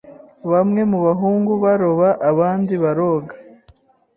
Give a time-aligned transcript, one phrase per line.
[0.51, 3.35] Bamwe mu bahungu baroba abandi baroga.